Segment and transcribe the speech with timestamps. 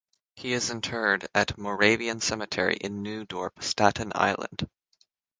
[0.35, 4.67] He is interred at Moravian Cemetery in New Dorp, Staten Island.